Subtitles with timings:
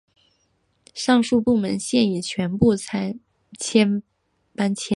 [0.95, 2.73] 上述部门现已全部
[4.55, 4.81] 搬迁。